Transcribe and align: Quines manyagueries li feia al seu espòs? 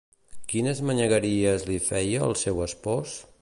Quines 0.53 0.79
manyagueries 0.91 1.67
li 1.71 1.77
feia 1.91 2.25
al 2.29 2.35
seu 2.45 2.65
espòs? 2.71 3.15